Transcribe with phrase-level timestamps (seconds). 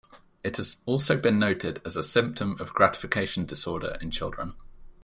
[0.43, 4.55] It has also been noted as a symptom of gratification disorder in children.